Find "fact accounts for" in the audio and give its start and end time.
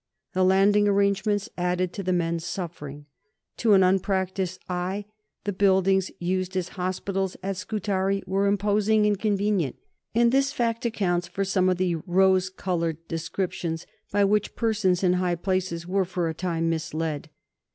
10.53-11.45